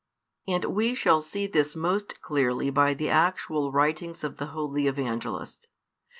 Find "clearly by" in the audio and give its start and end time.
2.23-2.95